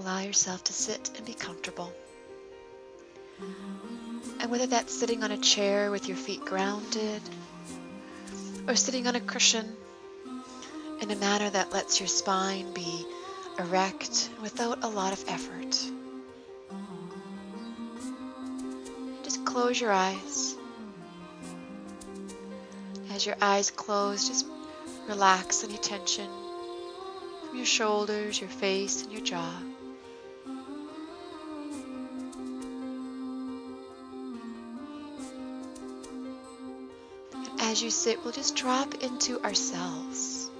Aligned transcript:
allow 0.00 0.20
yourself 0.20 0.64
to 0.64 0.72
sit 0.72 1.10
and 1.16 1.26
be 1.26 1.34
comfortable. 1.34 1.92
And 4.40 4.50
whether 4.50 4.66
that's 4.66 4.98
sitting 4.98 5.22
on 5.22 5.30
a 5.30 5.36
chair 5.36 5.90
with 5.90 6.08
your 6.08 6.16
feet 6.16 6.44
grounded, 6.44 7.20
or 8.66 8.74
sitting 8.76 9.06
on 9.06 9.14
a 9.14 9.20
cushion 9.20 9.76
in 11.02 11.10
a 11.10 11.16
manner 11.16 11.50
that 11.50 11.72
lets 11.72 12.00
your 12.00 12.06
spine 12.06 12.72
be 12.72 13.06
erect 13.58 14.30
without 14.42 14.82
a 14.84 14.88
lot 14.88 15.12
of 15.12 15.22
effort. 15.28 15.78
Just 19.22 19.44
close 19.44 19.80
your 19.80 19.92
eyes. 19.92 20.56
As 23.12 23.26
your 23.26 23.36
eyes 23.42 23.70
close, 23.70 24.28
just 24.28 24.46
relax 25.08 25.62
any 25.62 25.76
tension 25.76 26.28
from 27.46 27.56
your 27.56 27.66
shoulders, 27.66 28.40
your 28.40 28.50
face, 28.50 29.02
and 29.02 29.12
your 29.12 29.20
jaw. 29.20 29.52
As 37.70 37.80
you 37.80 37.90
sit, 37.90 38.24
we'll 38.24 38.32
just 38.32 38.56
drop 38.56 38.94
into 39.00 39.40
ourselves. 39.44 40.50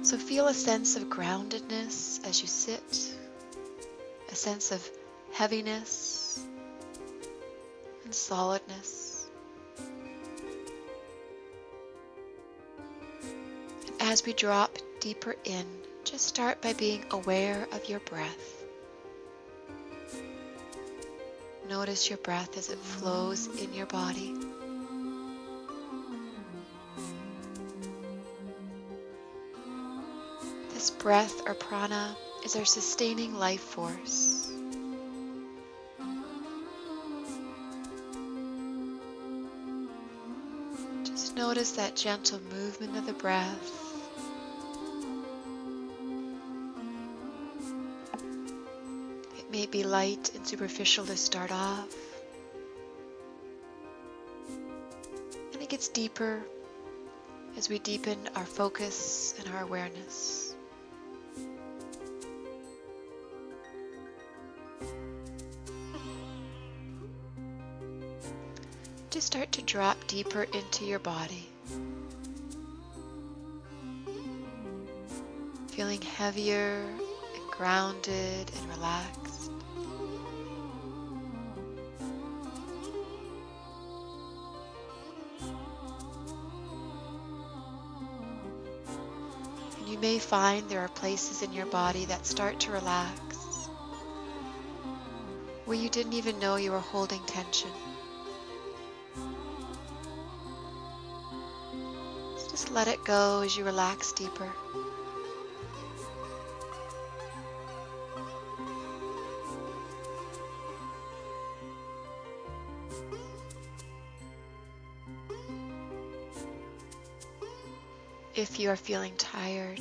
So 0.00 0.16
feel 0.16 0.48
a 0.48 0.54
sense 0.54 0.96
of 0.96 1.10
groundedness 1.10 2.26
as 2.26 2.40
you 2.40 2.48
sit, 2.48 3.14
a 4.30 4.34
sense 4.34 4.72
of 4.72 4.90
heaviness 5.34 6.42
and 8.04 8.14
solidness. 8.14 9.28
And 13.86 14.00
as 14.00 14.24
we 14.24 14.32
drop 14.32 14.78
deeper 15.00 15.36
in, 15.44 15.66
just 16.04 16.24
start 16.24 16.62
by 16.62 16.72
being 16.72 17.04
aware 17.10 17.68
of 17.72 17.86
your 17.86 18.00
breath. 18.00 18.64
Notice 21.68 22.08
your 22.08 22.18
breath 22.18 22.56
as 22.56 22.70
it 22.70 22.78
flows 22.78 23.46
in 23.60 23.74
your 23.74 23.86
body. 23.86 24.34
This 30.82 30.90
breath 30.90 31.46
or 31.46 31.54
prana 31.54 32.16
is 32.44 32.56
our 32.56 32.64
sustaining 32.64 33.36
life 33.36 33.60
force. 33.60 34.50
Just 41.04 41.36
notice 41.36 41.70
that 41.76 41.94
gentle 41.94 42.40
movement 42.52 42.96
of 42.96 43.06
the 43.06 43.12
breath. 43.12 44.02
It 49.38 49.52
may 49.52 49.66
be 49.66 49.84
light 49.84 50.32
and 50.34 50.44
superficial 50.44 51.06
to 51.06 51.16
start 51.16 51.52
off. 51.52 51.94
And 55.52 55.62
it 55.62 55.68
gets 55.68 55.86
deeper 55.86 56.42
as 57.56 57.68
we 57.68 57.78
deepen 57.78 58.18
our 58.34 58.46
focus 58.46 59.36
and 59.38 59.54
our 59.54 59.62
awareness. 59.62 60.41
Just 69.12 69.26
start 69.26 69.52
to 69.52 69.62
drop 69.62 70.06
deeper 70.06 70.44
into 70.54 70.86
your 70.86 70.98
body. 70.98 71.46
Feeling 75.68 76.00
heavier 76.00 76.82
and 77.34 77.50
grounded 77.50 78.50
and 78.56 78.68
relaxed. 78.70 79.50
And 89.78 89.88
you 89.88 89.98
may 89.98 90.18
find 90.18 90.66
there 90.70 90.80
are 90.80 90.88
places 90.88 91.42
in 91.42 91.52
your 91.52 91.66
body 91.66 92.06
that 92.06 92.24
start 92.24 92.60
to 92.60 92.72
relax 92.72 93.68
where 95.66 95.76
you 95.76 95.90
didn't 95.90 96.14
even 96.14 96.38
know 96.38 96.56
you 96.56 96.72
were 96.72 96.78
holding 96.78 97.20
tension. 97.26 97.70
Let 102.72 102.88
it 102.88 103.04
go 103.04 103.42
as 103.42 103.56
you 103.56 103.64
relax 103.64 104.12
deeper. 104.12 104.50
If 118.34 118.58
you 118.58 118.70
are 118.70 118.76
feeling 118.76 119.12
tired, 119.18 119.80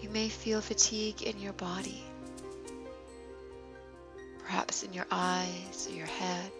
you 0.00 0.08
may 0.08 0.30
feel 0.30 0.62
fatigue 0.62 1.22
in 1.22 1.38
your 1.38 1.52
body, 1.52 2.02
perhaps 4.38 4.82
in 4.82 4.94
your 4.94 5.06
eyes 5.10 5.86
or 5.90 5.94
your 5.94 6.06
head, 6.06 6.50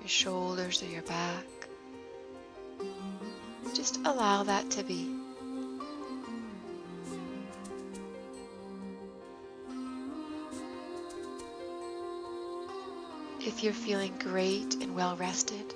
your 0.00 0.08
shoulders 0.08 0.82
or 0.82 0.86
your 0.86 1.02
back. 1.02 1.61
Just 3.82 3.98
allow 4.04 4.44
that 4.44 4.70
to 4.70 4.84
be. 4.84 5.12
If 13.40 13.64
you're 13.64 13.72
feeling 13.72 14.14
great 14.20 14.76
and 14.76 14.94
well 14.94 15.16
rested, 15.16 15.74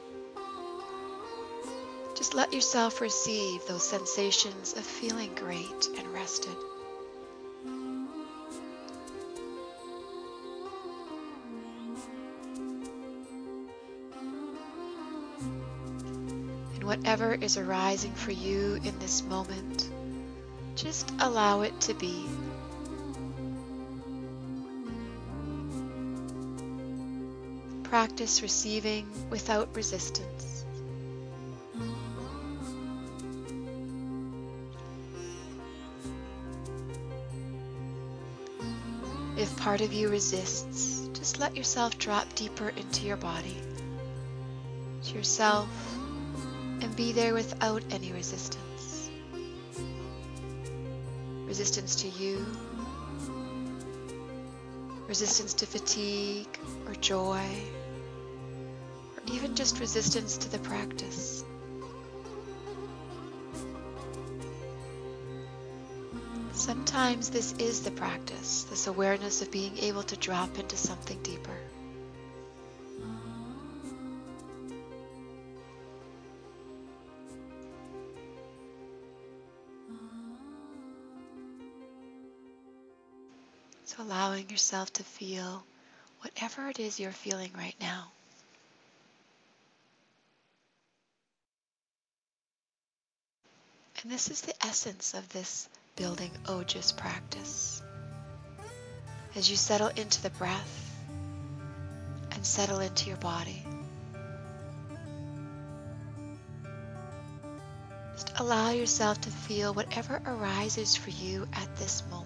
just 2.15 2.33
let 2.33 2.53
yourself 2.55 3.01
receive 3.01 3.67
those 3.67 3.83
sensations 3.83 4.75
of 4.77 4.85
feeling 4.85 5.35
great 5.35 5.89
and 5.99 6.07
rested. 6.15 6.55
Whatever 16.97 17.35
is 17.35 17.59
arising 17.59 18.13
for 18.13 18.31
you 18.31 18.81
in 18.83 18.99
this 18.99 19.23
moment, 19.25 19.91
just 20.77 21.13
allow 21.21 21.61
it 21.61 21.79
to 21.79 21.93
be. 21.93 22.25
Practice 27.83 28.41
receiving 28.41 29.07
without 29.29 29.69
resistance. 29.77 30.65
If 39.37 39.55
part 39.59 39.83
of 39.83 39.93
you 39.93 40.09
resists, 40.09 41.09
just 41.13 41.39
let 41.39 41.55
yourself 41.55 41.99
drop 41.99 42.35
deeper 42.35 42.71
into 42.71 43.07
your 43.07 43.19
body, 43.19 43.59
to 45.05 45.15
yourself, 45.15 45.96
be 46.97 47.13
there 47.13 47.35
without 47.35 47.83
any 47.91 48.11
resistance. 48.13 49.11
Resistance 51.47 51.95
to 51.97 52.09
you, 52.09 52.45
resistance 55.07 55.53
to 55.55 55.67
fatigue 55.67 56.59
or 56.87 56.95
joy, 56.95 57.45
or 59.15 59.23
even 59.33 59.55
just 59.55 59.79
resistance 59.79 60.39
to 60.39 60.51
the 60.51 60.59
practice. 60.59 61.45
Sometimes 66.53 67.29
this 67.29 67.53
is 67.59 67.83
the 67.83 67.91
practice, 67.91 68.65
this 68.65 68.87
awareness 68.87 69.43
of 69.43 69.51
being 69.51 69.77
able 69.79 70.03
to 70.05 70.17
drop 70.17 70.59
into 70.59 70.77
something 70.79 71.19
deeper. 71.23 71.59
So 83.87 84.03
allowing 84.03 84.51
yourself 84.51 84.93
to 84.95 85.05
feel 85.05 85.65
whatever 86.21 86.69
it 86.69 86.81
is 86.81 86.99
you're 86.99 87.13
feeling 87.13 87.53
right 87.57 87.77
now. 87.81 88.11
And 94.03 94.11
this 94.11 94.29
is 94.29 94.41
the 94.43 94.55
essence 94.67 95.15
of 95.15 95.29
this 95.29 95.69
building 95.95 96.33
Ojas 96.47 96.97
practice. 96.97 97.81
As 99.37 99.49
you 99.49 99.57
settle 99.57 99.89
into 99.89 100.21
the 100.21 100.31
breath 100.31 100.93
and 102.33 102.45
settle 102.45 102.81
into 102.81 103.09
your 103.09 103.19
body, 103.19 103.65
just 108.17 108.27
Just 108.27 108.41
allow 108.41 108.71
yourself 108.71 109.21
to 109.21 109.31
feel 109.31 109.75
whatever 109.75 110.21
arises 110.27 110.97
for 110.97 111.11
you 111.11 111.47
at 111.53 111.77
this 111.77 112.03
moment. 112.11 112.26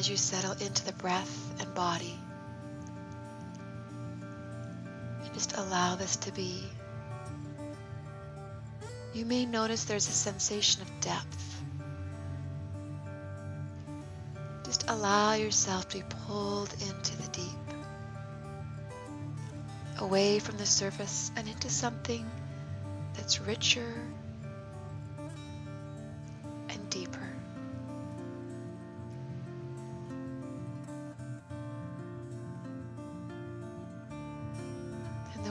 As 0.00 0.08
you 0.08 0.16
settle 0.16 0.52
into 0.52 0.82
the 0.86 0.94
breath 0.94 1.60
and 1.60 1.74
body, 1.74 2.18
just 5.34 5.54
allow 5.58 5.94
this 5.94 6.16
to 6.16 6.32
be. 6.32 6.64
You 9.12 9.26
may 9.26 9.44
notice 9.44 9.84
there's 9.84 10.08
a 10.08 10.12
sensation 10.12 10.80
of 10.80 11.00
depth. 11.02 11.62
Just 14.64 14.88
allow 14.88 15.34
yourself 15.34 15.86
to 15.90 15.98
be 15.98 16.04
pulled 16.26 16.72
into 16.80 17.16
the 17.18 17.28
deep, 17.28 17.74
away 19.98 20.38
from 20.38 20.56
the 20.56 20.64
surface 20.64 21.30
and 21.36 21.46
into 21.46 21.68
something 21.68 22.24
that's 23.12 23.38
richer 23.38 23.92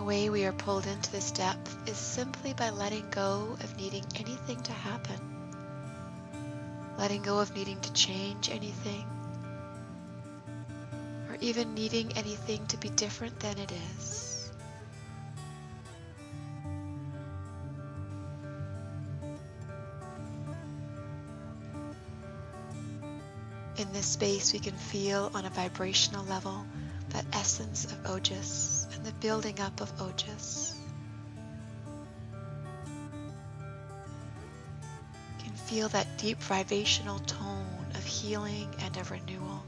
way 0.03 0.29
we 0.29 0.45
are 0.45 0.51
pulled 0.51 0.85
into 0.85 1.11
this 1.11 1.31
depth 1.31 1.89
is 1.89 1.97
simply 1.97 2.53
by 2.53 2.69
letting 2.69 3.09
go 3.09 3.57
of 3.61 3.77
needing 3.77 4.05
anything 4.15 4.61
to 4.61 4.71
happen, 4.71 5.19
letting 6.97 7.21
go 7.21 7.39
of 7.39 7.55
needing 7.55 7.79
to 7.81 7.93
change 7.93 8.49
anything, 8.49 9.05
or 11.29 11.37
even 11.41 11.73
needing 11.73 12.11
anything 12.17 12.65
to 12.67 12.77
be 12.77 12.89
different 12.89 13.39
than 13.39 13.57
it 13.57 13.71
is. 13.71 14.51
In 23.77 23.91
this 23.93 24.07
space, 24.07 24.53
we 24.53 24.59
can 24.59 24.75
feel 24.75 25.31
on 25.33 25.45
a 25.45 25.49
vibrational 25.49 26.25
level 26.25 26.65
that 27.09 27.25
essence 27.33 27.85
of 27.85 28.03
Ojas 28.03 28.87
and 28.95 29.05
the 29.05 29.11
building 29.13 29.59
up 29.59 29.81
of 29.81 29.95
Ojas. 29.97 30.75
You 35.37 35.45
can 35.45 35.53
feel 35.53 35.89
that 35.89 36.17
deep 36.17 36.39
vibrational 36.39 37.19
tone 37.19 37.87
of 37.95 38.03
healing 38.05 38.73
and 38.79 38.97
of 38.97 39.11
renewal. 39.11 39.63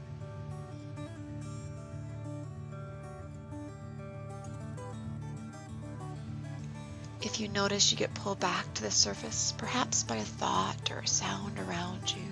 If 7.22 7.38
you 7.38 7.46
notice 7.48 7.92
you 7.92 7.96
get 7.96 8.12
pulled 8.14 8.40
back 8.40 8.74
to 8.74 8.82
the 8.82 8.90
surface, 8.90 9.54
perhaps 9.56 10.02
by 10.02 10.16
a 10.16 10.24
thought 10.24 10.90
or 10.90 10.98
a 10.98 11.06
sound 11.06 11.58
around 11.58 12.10
you 12.10 12.30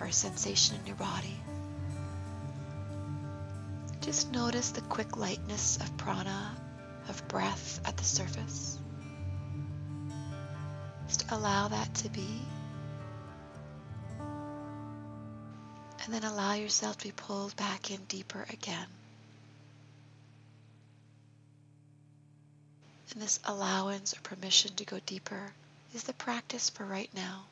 or 0.00 0.06
a 0.06 0.12
sensation 0.12 0.76
in 0.80 0.86
your 0.86 0.96
body, 0.96 1.36
just 4.04 4.30
notice 4.32 4.70
the 4.72 4.82
quick 4.82 5.16
lightness 5.16 5.78
of 5.78 5.96
prana, 5.96 6.54
of 7.08 7.26
breath 7.26 7.80
at 7.86 7.96
the 7.96 8.04
surface. 8.04 8.78
Just 11.08 11.30
allow 11.30 11.68
that 11.68 11.94
to 11.94 12.10
be. 12.10 12.42
And 16.04 16.12
then 16.12 16.24
allow 16.24 16.52
yourself 16.52 16.98
to 16.98 17.04
be 17.04 17.12
pulled 17.12 17.56
back 17.56 17.90
in 17.90 17.98
deeper 18.04 18.44
again. 18.50 18.88
And 23.12 23.22
this 23.22 23.40
allowance 23.44 24.14
or 24.14 24.20
permission 24.20 24.74
to 24.74 24.84
go 24.84 24.98
deeper 25.06 25.54
is 25.94 26.02
the 26.02 26.12
practice 26.12 26.68
for 26.68 26.84
right 26.84 27.08
now. 27.14 27.46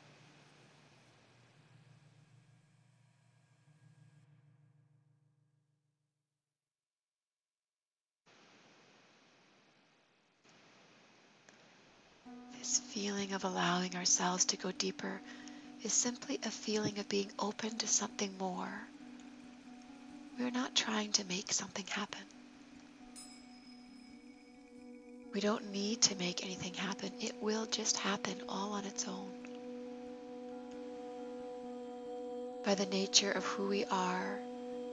This 12.63 12.79
feeling 12.79 13.33
of 13.33 13.43
allowing 13.43 13.93
ourselves 13.97 14.45
to 14.45 14.55
go 14.55 14.71
deeper 14.71 15.19
is 15.83 15.91
simply 15.91 16.39
a 16.45 16.49
feeling 16.49 16.97
of 16.97 17.09
being 17.09 17.29
open 17.37 17.77
to 17.79 17.87
something 17.87 18.37
more. 18.37 18.71
We're 20.39 20.49
not 20.49 20.73
trying 20.73 21.11
to 21.11 21.25
make 21.25 21.51
something 21.51 21.85
happen. 21.87 22.21
We 25.33 25.41
don't 25.41 25.73
need 25.73 26.03
to 26.03 26.15
make 26.15 26.45
anything 26.45 26.73
happen. 26.73 27.11
It 27.19 27.43
will 27.43 27.65
just 27.65 27.97
happen 27.97 28.41
all 28.47 28.71
on 28.71 28.85
its 28.85 29.09
own. 29.09 29.33
By 32.63 32.75
the 32.75 32.85
nature 32.85 33.33
of 33.33 33.43
who 33.43 33.67
we 33.67 33.83
are 33.83 34.39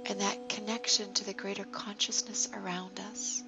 and 0.07 0.21
that 0.21 0.49
connection 0.49 1.15
to 1.15 1.25
the 1.25 1.35
greater 1.35 1.67
consciousness 1.67 2.49
around 2.53 2.99
us, 3.13 3.45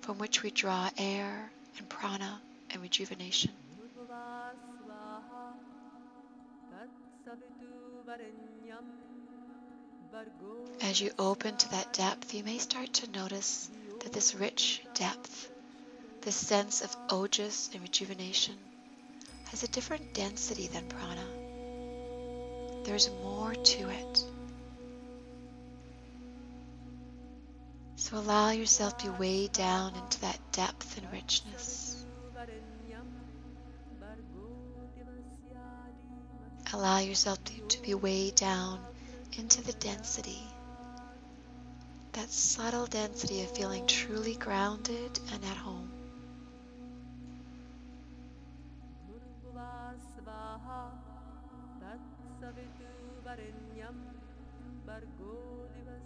from 0.00 0.16
which 0.16 0.42
we 0.42 0.50
draw 0.50 0.88
air 0.96 1.50
and 1.76 1.86
prana 1.86 2.40
and 2.70 2.82
rejuvenation. 2.82 3.52
As 10.80 11.00
you 11.00 11.10
open 11.18 11.56
to 11.56 11.70
that 11.70 11.92
depth, 11.92 12.34
you 12.34 12.42
may 12.44 12.58
start 12.58 12.92
to 12.94 13.10
notice 13.10 13.70
that 14.00 14.12
this 14.12 14.34
rich 14.34 14.82
depth, 14.94 15.50
this 16.22 16.36
sense 16.36 16.82
of 16.82 16.96
ojas 17.08 17.72
and 17.74 17.82
rejuvenation, 17.82 18.54
has 19.50 19.62
a 19.62 19.68
different 19.68 20.14
density 20.14 20.66
than 20.68 20.88
prana. 20.88 21.24
There's 22.84 23.10
more 23.22 23.54
to 23.54 23.90
it. 23.90 24.24
So 27.96 28.16
allow 28.16 28.50
yourself 28.50 28.96
to 28.98 29.10
be 29.10 29.18
weighed 29.18 29.52
down 29.52 29.94
into 29.96 30.20
that 30.22 30.38
depth 30.52 30.96
and 30.96 31.12
richness. 31.12 32.04
Allow 36.72 36.98
yourself 36.98 37.42
to, 37.44 37.80
be 37.82 37.94
weighed 37.94 38.34
down 38.36 38.80
into 39.38 39.62
the 39.62 39.72
density, 39.72 40.42
that 42.12 42.30
subtle 42.30 42.86
density 42.86 43.42
of 43.42 43.50
feeling 43.56 43.86
truly 43.86 44.36
grounded 44.36 45.18
and 45.32 45.44
at 45.44 45.56
home. 45.56 45.90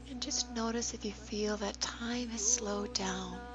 And 0.09 0.23
just 0.23 0.51
notice 0.53 0.95
if 0.95 1.05
you 1.05 1.13
feel 1.13 1.57
that 1.59 1.81
time 1.81 2.29
has 2.29 2.55
slowed 2.55 2.95
down. 2.95 3.52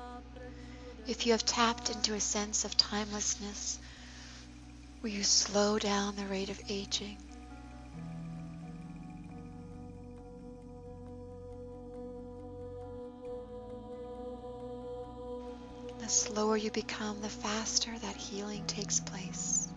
If 1.08 1.26
you 1.26 1.32
have 1.32 1.46
tapped 1.46 1.90
into 1.90 2.16
a 2.16 2.20
sense 2.20 2.66
of 2.66 2.76
timelessness, 2.76 3.80
will 5.02 5.10
you 5.10 5.24
slow 5.24 5.80
down 5.80 6.18
the 6.18 6.28
rate 6.28 6.50
of 6.50 6.60
aging? 6.68 7.18
The 16.00 16.10
slower 16.10 16.58
you 16.58 16.72
become, 16.72 17.22
the 17.22 17.30
faster 17.30 17.98
that 18.00 18.18
healing 18.18 18.66
takes 18.66 19.00
place. 19.00 19.70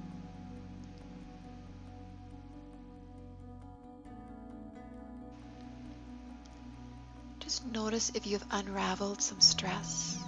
Just 7.39 7.65
notice 7.67 8.11
if 8.17 8.27
you 8.27 8.33
have 8.33 8.47
unraveled 8.51 9.23
some 9.23 9.41
stress 9.41 10.19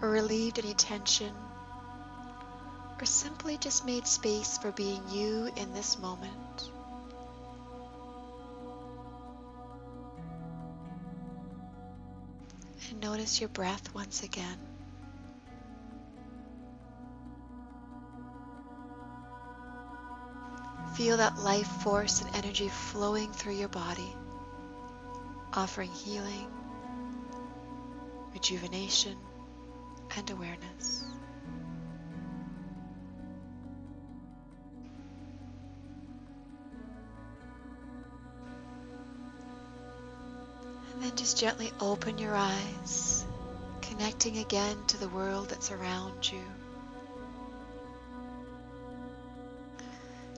or 0.00 0.10
relieved 0.10 0.58
any 0.58 0.74
tension 0.74 1.32
or 3.00 3.04
simply 3.04 3.56
just 3.58 3.86
made 3.86 4.06
space 4.06 4.58
for 4.58 4.72
being 4.72 5.02
you 5.08 5.50
in 5.56 5.72
this 5.72 5.98
moment. 5.98 6.70
And 12.90 13.00
notice 13.00 13.40
your 13.40 13.50
breath 13.50 13.94
once 13.94 14.22
again. 14.22 14.58
Feel 20.96 21.18
that 21.18 21.38
life 21.38 21.68
force 21.82 22.22
and 22.22 22.34
energy 22.34 22.68
flowing 22.68 23.30
through 23.32 23.54
your 23.54 23.68
body, 23.68 24.12
offering 25.52 25.92
healing, 25.92 26.48
rejuvenation, 28.32 29.16
and 30.18 30.30
awareness. 30.30 31.04
And 40.92 41.02
then 41.02 41.16
just 41.16 41.38
gently 41.38 41.72
open 41.80 42.18
your 42.18 42.34
eyes, 42.34 43.24
connecting 43.80 44.38
again 44.38 44.76
to 44.88 44.96
the 44.96 45.08
world 45.08 45.50
that's 45.50 45.70
around 45.70 46.30
you. 46.32 46.42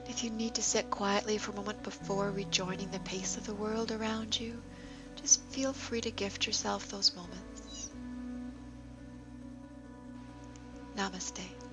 If 0.07 0.23
you 0.23 0.31
need 0.31 0.57
to 0.57 0.63
sit 0.63 0.91
quietly 0.91 1.39
for 1.39 1.53
a 1.53 1.55
moment 1.55 1.83
before 1.83 2.31
rejoining 2.31 2.91
the 2.91 3.01
pace 3.01 3.39
of 3.39 3.47
the 3.47 3.55
world 3.55 3.93
around 3.93 4.39
you, 4.39 4.61
just 5.23 5.41
feel 5.45 5.73
free 5.73 6.03
to 6.03 6.11
gift 6.11 6.47
yourself 6.47 6.89
those 6.89 7.17
moments. 7.17 7.60
Namaste. 11.01 11.70